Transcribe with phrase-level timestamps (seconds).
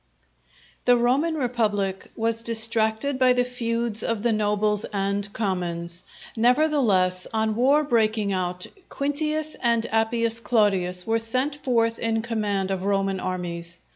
[0.85, 6.03] _The Roman Republic was distracted by the feuds of the nobles and commons.
[6.35, 12.83] Nevertheless, on war breaking out, Quintius and Appius Claudius were sent forth in command of
[12.83, 13.77] Roman armies.